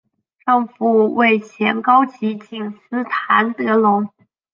[0.43, 4.09] 丈夫为前高级警司谭德荣。